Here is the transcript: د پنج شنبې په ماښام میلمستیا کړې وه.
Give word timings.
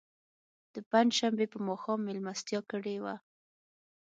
د 0.73 0.75
پنج 0.91 1.09
شنبې 1.19 1.45
په 1.53 1.59
ماښام 1.67 1.99
میلمستیا 2.07 2.59
کړې 2.71 2.95
وه. 3.03 3.15